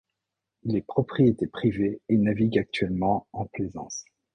Il 0.63 0.75
est 0.75 0.81
propriété 0.81 1.45
privée 1.45 2.01
et 2.09 2.17
navigue 2.17 2.57
actuellement 2.57 3.27
en 3.33 3.45
plaisance. 3.45 4.03